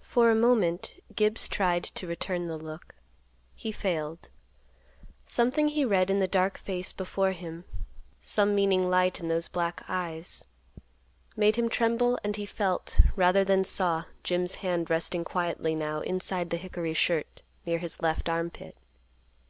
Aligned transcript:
For 0.00 0.30
a 0.30 0.34
moment 0.34 0.94
Gibbs 1.14 1.46
tried 1.46 1.84
to 1.84 2.06
return 2.06 2.46
the 2.46 2.56
look. 2.56 2.94
He 3.54 3.70
failed. 3.70 4.30
Something 5.26 5.68
he 5.68 5.84
read 5.84 6.08
in 6.08 6.20
the 6.20 6.26
dark 6.26 6.56
face 6.56 6.90
before 6.90 7.32
him—some 7.32 8.54
meaning 8.54 8.88
light 8.88 9.20
in 9.20 9.28
those 9.28 9.48
black 9.48 9.82
eyes—made 9.88 11.56
him 11.56 11.68
tremble 11.68 12.18
and 12.24 12.34
he 12.36 12.46
felt, 12.46 12.98
rather 13.14 13.44
than 13.44 13.62
saw, 13.64 14.04
Jim's 14.22 14.54
hand 14.64 14.88
resting 14.88 15.22
quietly 15.22 15.74
now 15.74 16.00
inside 16.00 16.48
the 16.48 16.56
hickory 16.56 16.94
shirt 16.94 17.42
near 17.66 17.76
his 17.76 18.00
left 18.00 18.30
arm 18.30 18.48
pit. 18.48 18.74